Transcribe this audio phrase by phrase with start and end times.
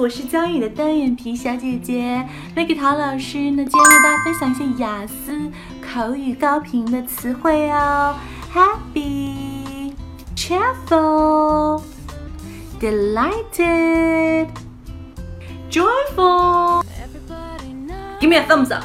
[0.00, 3.62] 我是江语的单眼皮小姐姐，麦给陶老师呢。
[3.62, 5.38] 今天为大家分享一些雅思
[5.86, 8.14] 口语高频的词汇哦。
[8.50, 9.92] Happy,
[10.34, 11.82] cheerful,
[12.80, 14.48] delighted,
[15.70, 16.82] joyful.
[18.18, 18.84] Give me a thumbs up.